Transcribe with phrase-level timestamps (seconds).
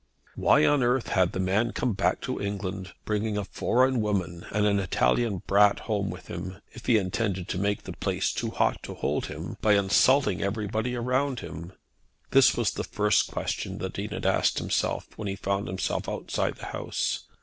[0.33, 4.65] Why on earth had the man come back to England, bringing a foreign woman and
[4.65, 8.81] an Italian brat home with him, if he intended to make the place too hot
[8.81, 11.73] to hold him by insulting everybody around him?
[12.31, 16.65] This was the first question the Dean asked himself, when he found himself outside the
[16.73, 17.25] house.